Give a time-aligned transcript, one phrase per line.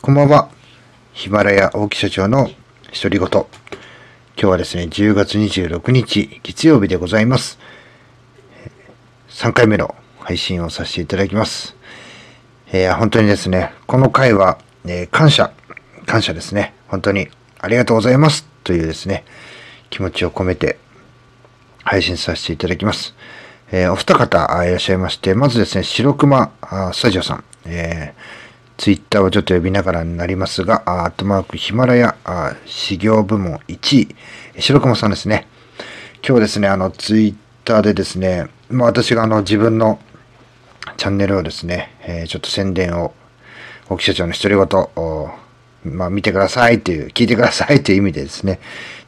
[0.00, 0.48] こんばんは。
[1.12, 2.48] ヒマラヤ大木社長の
[3.02, 3.28] 独り言。
[3.28, 3.46] 今
[4.36, 7.58] 日はですね、10月26日、月曜日でございます。
[9.28, 11.74] 3回目の配信をさせていただきます。
[12.70, 15.52] えー、本当にですね、この回は、えー、感謝、
[16.06, 16.74] 感謝ですね。
[16.86, 19.24] 本当にありがとうございますというですね、
[19.90, 20.78] 気持ちを込めて
[21.82, 23.16] 配信させていただきます。
[23.72, 26.52] えー、お二方いらっしゃいまして、まずですね、白熊
[26.92, 28.47] スタジオさん、えー
[28.78, 32.16] ツイッターをちょっと呼びながらになりますが、アットマークヒマラヤ、
[32.64, 34.14] 修行部門1位、
[34.60, 35.48] 白熊さんですね。
[36.26, 39.98] 今日ですね、あの、ツイッターでですね、まあ、私があの、自分の
[40.96, 43.14] チャンネルをですね、えー、ちょっと宣伝を、
[43.88, 48.60] 沖社長の独り言、まあ、見てくださいっていう、聞いてくださいという意味でですね、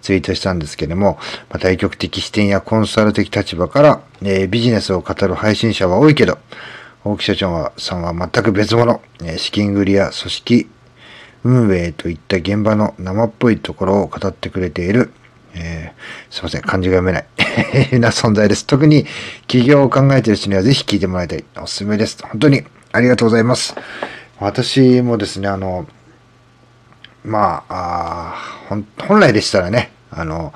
[0.02, 1.16] ツイートしたんですけども、
[1.48, 6.38] まあ、対極的視点やコンサル的立場から、えー、ビジネスを語る配信者は多いけど、
[7.02, 9.00] 大木社長さんは全く別物、
[9.38, 10.70] 資金繰りや組織
[11.44, 15.10] 運営といった現場の生っぽいところを語ってくれている、
[15.54, 17.26] えー、すいません、漢字が読めない
[18.00, 18.66] な存在です。
[18.66, 19.06] 特に
[19.46, 21.44] 起業を考えている人にはぜひ聞いてもらいたい。
[21.56, 22.18] おすすめです。
[22.22, 23.74] 本当にありがとうございます。
[24.38, 25.86] 私もですね、あの、
[27.24, 28.34] まあ、
[28.68, 30.52] あ本来でしたらね、あの、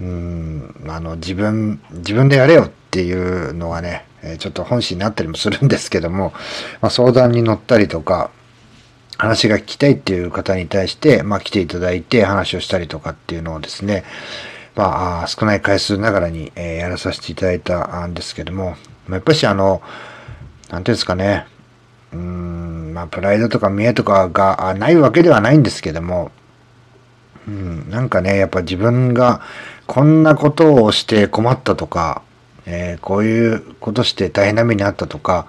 [0.00, 4.06] うん、あの、自分、自分でやれよっていうのはね、
[4.38, 6.32] ちょっと本心になったりもするんですけども、
[6.80, 8.30] まあ、相談に乗ったりとか、
[9.18, 14.04] 話が聞きたいっていう方に対して、まあ、来ていただいて話をしたりとかっていうのをですね、
[14.76, 18.76] まあ、少ない回数ながらに、え、やらさせていただいたんですけども、
[19.10, 19.82] やっぱしあの、
[20.70, 21.46] なんていうんですかね、
[22.12, 26.30] うん、まあ、プライドとか見栄とかがないわけではないんですけども、
[27.48, 29.42] うん、なんかね、やっぱ自分が
[29.86, 32.22] こんなことをして困ったとか、
[32.66, 35.46] えー、こういうことして大変な目にあったとか、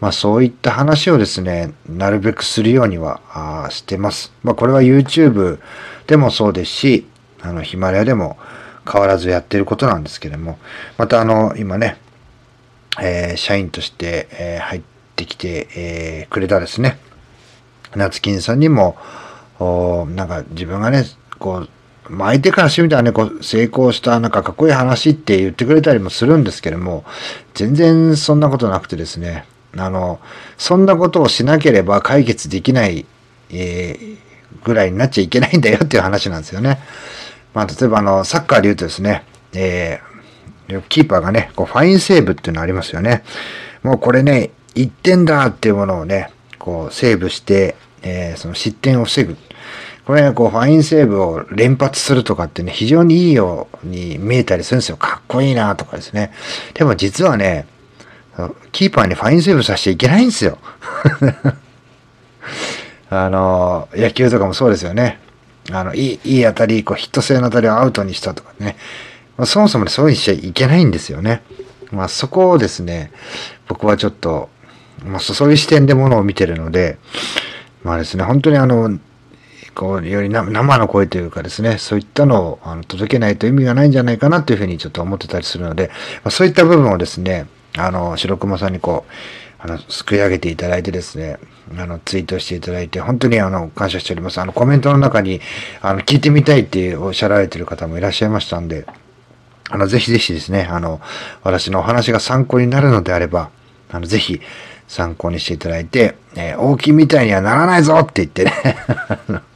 [0.00, 4.32] まあそういった話をですね、なるべくするようにはしてます。
[4.42, 5.58] まあこれは YouTube
[6.06, 7.06] でもそうですし、
[7.42, 8.38] あのヒマラヤでも
[8.90, 10.58] 変わらずやってることなんですけども、
[10.96, 11.98] またあの今ね、
[13.00, 14.82] えー、社員として、えー、入っ
[15.16, 16.98] てきて、えー、くれたですね、
[17.94, 18.96] 夏金さんにも、
[19.58, 21.04] おなんか自分がね、
[21.38, 21.68] こう、
[22.08, 27.04] まあ、相手からしてみたらね、こう、成功した、なんかかっこいい話って言ってくれたりもするんですけども、
[27.54, 30.20] 全然そんなことなくてですね、あの、
[30.58, 33.06] そんなことをしなければ解決できない、
[33.50, 34.16] えー、
[34.64, 36.78] ぐらいになっちゃいけないんだよっていう話なんですよね。
[37.54, 43.22] まあ、例えばあの、サッカーで言うとですね、えー、キーパーがね、こう、ファインセーブっていうのありますよね。
[43.82, 49.36] もうこれね、1点だっていうものをね、こう、セーブして、えー、その失点を防ぐ。
[50.06, 54.96] これね、こう、ファインセーブを連発するとかってね、非常にいいように見えたりするんですよ。
[54.96, 56.32] かっこいいなとかですね。
[56.74, 57.66] でも実はね、
[58.72, 60.58] キーパーにファインセーブさせちゃいけないんですよ。
[63.08, 65.20] あの、野球とかもそうですよね。
[65.70, 68.76] あの、いい、いい当たり、こう、ヒット性の当たりをアウトにしたとかね。
[69.38, 71.42] まあ、そもそもそうにしちゃいけないんですよね。
[71.90, 73.10] まあ、そこをですね、
[73.68, 74.50] 僕はちょっと、
[75.04, 76.98] まあ、そういう視点でものを見てるので、
[77.82, 78.98] まあですね、本当にあの、
[79.74, 85.88] こう、より生の声というかですね、そういったのをあの届けないと意味がないんじゃないかなというふうにちょっと思ってたりするので、
[86.22, 87.46] まあ、そういった部分をですね、
[87.76, 89.12] あの、白熊さんにこう、
[89.58, 91.38] あの、すくい上げていただいてですね、
[91.76, 94.40] あの、ツイートしていただいて、本当にあの、感謝しております。
[94.40, 95.40] あの、コメントの中に、
[95.80, 98.86] あの、聞いてみたいっておっしゃられてる方もいらっしゃいましたんで、
[99.70, 101.00] あの、ぜひぜひですね、あの、
[101.42, 103.50] 私のお話が参考になるのであれば、
[103.90, 104.40] あの、ぜひ、
[104.88, 108.52] 参考にしていただいて、えー、大きいみたいにはならないぞって言ってね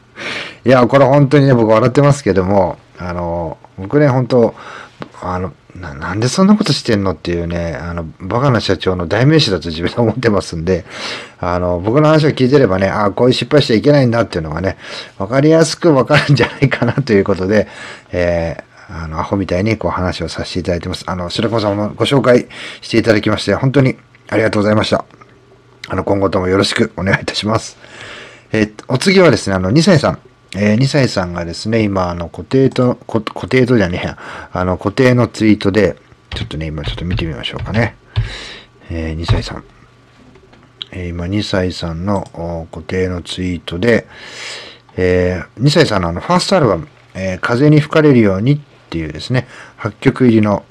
[0.64, 4.54] いや、これ本当にね、僕笑ってますけども、あの、僕ね、本当
[5.22, 10.84] あのな、なんでそんなことしてんのっていうね、あの、バカな社長の代名詞だと自分で思ってますんで、
[11.38, 14.76] あの、僕の話を聞いてればね、ああ、こういう失敗しちゃいけないんだっていうのがね、
[15.18, 17.68] わかりやすくわかるんじゃないかなということで、
[18.12, 21.04] えー、あの、アホみたいにこう話をさせていただいてます。
[21.06, 22.48] あの、白子さんもご紹介
[22.80, 23.96] していただきまして、本当に
[24.28, 25.04] ありがとうございました。
[25.88, 27.76] あの、今後ともよろしくお願いいたします。
[28.52, 30.18] えー、お次はですね、あの、2歳さん。
[30.56, 34.18] えー、2歳さんがですね、今、あの、固定と、固定とじゃねえや、
[34.52, 35.96] あの、固定のツイートで、
[36.34, 37.96] ちょっとね、今ちょっと見てみましょうかね。
[38.90, 39.64] えー、2歳さん。
[40.90, 44.06] えー、今、2歳さんの固定のツイートで、
[44.96, 48.58] えー、2歳さんのあの、ファーストアルバム、えー、風に吹かれるようにっ
[48.88, 49.46] ていうですね、
[49.80, 50.64] 8曲入りの、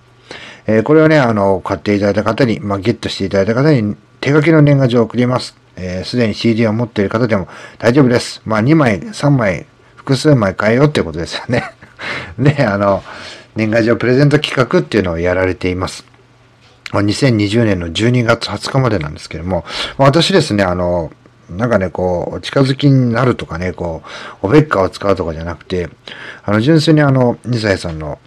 [0.65, 5.56] えー、これをね、あの、買っていただいた方に、まあ、ゲットしていただいた方に手書きの年賀状を送ります。
[5.77, 7.47] えす、でに CD を持っている方でも
[7.77, 8.41] 大丈夫です。
[8.45, 9.65] まあ、2枚、3枚、
[9.95, 11.63] 複数枚買えようってことですよね。
[12.39, 13.03] で、あの、
[13.56, 16.06] 年賀状プレゼント企画っていうのをやられています。
[16.91, 19.65] 2020年の12月20日までなんですけども、
[19.97, 21.12] 私ですね、あの、
[21.50, 24.01] なんかね、こう、近づきになるとかね、こ
[24.41, 25.89] う、おべっかを使うとかじゃなくて、
[26.44, 28.19] あの、純粋にあの、二歳さんの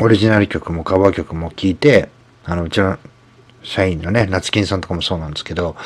[0.00, 2.08] オリジナル曲もカバー曲も聴いて、
[2.44, 2.98] あの、うちの
[3.62, 5.76] 社員のね、夏金さんとかもそうなんですけど、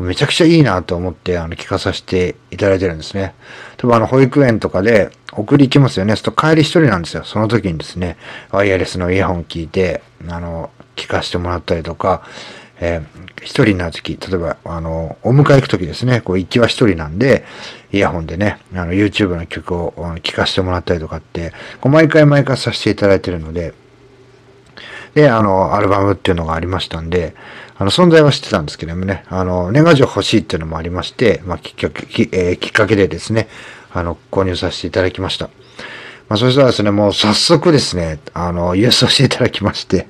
[0.00, 3.34] めちゃくちゃいいなと思って、あの、聞かさせていただいてるんですね。
[3.76, 6.16] 例えばあの、保育園とかで送り行きますよね。
[6.16, 7.24] すると帰り一人なんですよ。
[7.24, 8.16] その時にですね、
[8.50, 12.22] ワイヤレスのイヤホン聞いて、あの、聞かせてもらったりとか、
[12.80, 17.44] えー、一人なる時、例えば、あの、お迎え行く時ですね、こう、行きは一人なんで、
[17.92, 19.92] イヤホンでね、あの、YouTube の曲を
[20.22, 23.74] 聞かせてもらったりとかって、こう毎回毎回させていただいてるので、
[25.14, 27.34] で、あの、アルバムっていうのがありましたんで、
[27.76, 33.48] あの、存在は知ってたんですけどもね、あの、年賀状欲しいっていうのもありまして、まあ、きっかけ、き,、えー、きっかけでですね、
[33.92, 35.46] あの、購入させていただきました。
[36.28, 40.06] まあ、そしたらですね、もう早速ですね、あの、郵送していただきまして、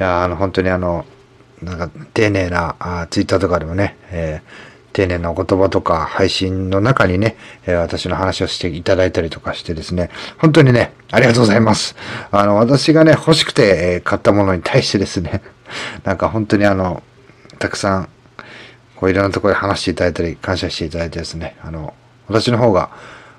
[0.00, 1.04] いや、あの、本当にあの、
[1.62, 7.36] なんか、丁寧な、あツイッターとかでもね、えー丁寧なお言葉とか配信の中にね、
[7.66, 10.08] え、私の話をしていただいたりとかしてですね、
[10.38, 11.96] 本当にね、ありがとうございます。
[12.30, 15.42] あの、私がね、欲しくて、え買ったものに対してですね、
[16.04, 17.02] なんか本当にあの、
[17.58, 18.08] たくさん、
[18.94, 21.92] こういろんなところで話していただいたり、感謝していただいてですね、あの、
[22.28, 22.90] 私の方が、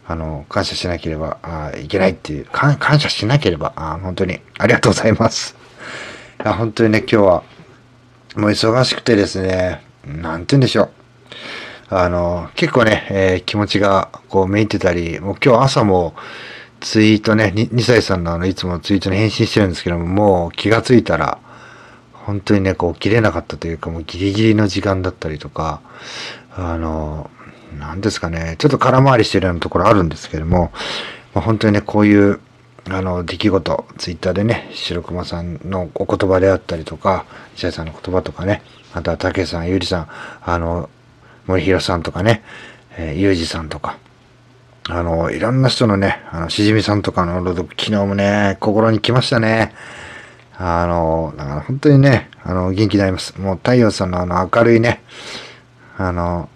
[0.05, 5.55] あの、感謝しなければあいけないっていう、感謝しなければあ、本当にありがとうございます。
[6.43, 7.43] いや本当にね、今日は、
[8.35, 11.04] もう忙しくてですね、なんて言うんでしょう。
[11.89, 16.15] あの、結構ね、えー、気持ちがこうめいてたり、もう今日朝も
[16.79, 21.39] ツイートね、2, 歳さんのあの、いつもツイートに返信してるんですけども、もう気がついたら、
[22.13, 25.81] 本当にね、こう切れなかったというか、もうギリギリの時間だったりとか、
[26.55, 27.29] あの、
[27.79, 30.71] なんですかね、ちょっと空回りしてるようなところあるんですけども、
[31.33, 32.39] まあ、本当にね、こういう、
[32.89, 40.07] あの、出来事、ツイッターでね、白熊さんのお言葉であったりとか、石谷さんの言葉とかね、あとは竹さん、ゆりさん、
[40.43, 40.89] あの、
[41.47, 42.43] 森弘さんとかね、
[42.97, 43.97] えー、ゆうじさんとか、
[44.87, 49.73] あの、いろんな人のね、あの、しじみさんとかの朗読、昨日もね、心に来ましたね。
[50.57, 53.39] あの、だから本当にね、あの、元気になります。
[53.39, 55.01] もう太陽さんのあの、明るいね、
[55.97, 56.49] あの、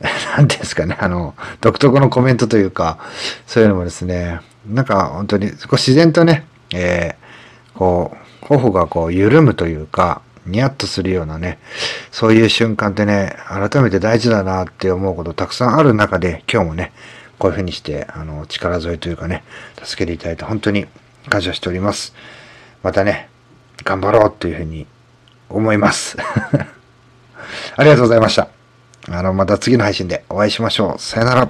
[0.36, 2.98] 何ですかね、あの、独特のコメントというか、
[3.46, 11.58] そういうのもですね、なんか本当に、自然とね、えー、こう、頬がこう緩むというか、ニヤッとするようなね、
[12.10, 16.92] そういう瞬間ってね、改めて大事だなって思うことたくさんある中で、今日もね、
[17.38, 19.44] こういうふうにして、あの、力添えというかね、
[19.82, 20.86] 助けていただいて本当に
[21.28, 22.14] 感謝しております。
[22.82, 23.28] またね、
[23.84, 24.86] 頑張ろうというふうに
[25.48, 26.16] 思います。
[27.76, 28.48] ありがとうございました。
[29.10, 31.00] あの、また次の配信でお会いしましょう。
[31.00, 31.48] さよなら。